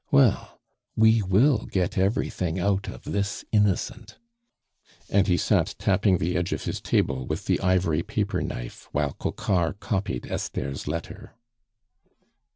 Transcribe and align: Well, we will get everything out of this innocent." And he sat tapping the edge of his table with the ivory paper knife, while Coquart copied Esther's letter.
Well, 0.09 0.59
we 0.95 1.21
will 1.21 1.67
get 1.67 1.95
everything 1.95 2.59
out 2.59 2.87
of 2.87 3.03
this 3.03 3.45
innocent." 3.51 4.17
And 5.11 5.27
he 5.27 5.37
sat 5.37 5.75
tapping 5.77 6.17
the 6.17 6.35
edge 6.37 6.53
of 6.53 6.63
his 6.63 6.81
table 6.81 7.27
with 7.27 7.45
the 7.45 7.59
ivory 7.59 8.01
paper 8.01 8.41
knife, 8.41 8.89
while 8.93 9.13
Coquart 9.13 9.79
copied 9.79 10.25
Esther's 10.25 10.87
letter. 10.87 11.35